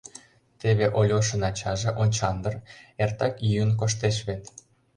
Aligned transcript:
Теве 0.59 0.85
Ольошын 0.99 1.41
ачаже— 1.49 1.89
Очандр— 2.01 2.53
эртак 3.03 3.33
йӱын 3.49 3.71
коштеш 3.79 4.17
вет... 4.27 4.43